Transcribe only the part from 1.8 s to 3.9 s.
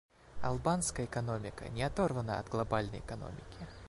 оторвана от глобальной экономики.